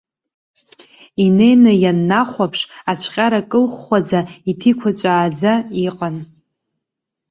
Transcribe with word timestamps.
Инеины 1.23 1.71
ианнахәаԥш, 1.83 2.61
ацәҟьара 2.91 3.41
кылхәхәаӡа, 3.49 4.19
иҭиқәаҵәааӡа 4.51 5.53
иҟан. 5.87 6.15